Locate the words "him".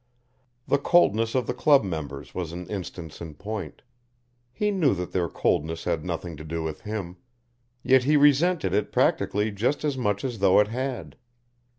6.81-7.17